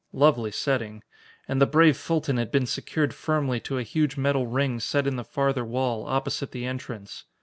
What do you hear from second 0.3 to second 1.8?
setting! And the